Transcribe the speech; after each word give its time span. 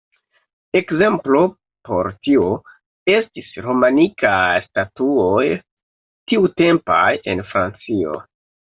Ekzemplo 0.77 1.41
por 1.89 2.09
tio 2.29 2.47
estis 3.17 3.53
romanikaj 3.67 4.57
statuoj 4.67 5.47
tiutempaj 5.53 7.09
en 7.35 7.49
Francio. 7.55 8.23